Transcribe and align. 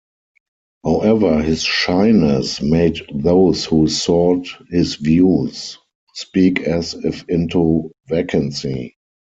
However 0.83 1.43
his 1.43 1.61
shyness 1.61 2.59
made 2.59 3.01
those 3.13 3.65
who 3.65 3.87
sought 3.87 4.47
his 4.71 4.95
views... 4.95 5.77
speak 6.15 6.61
as 6.61 6.95
if 6.95 7.23
into 7.29 7.91
vacancy. 8.07 8.95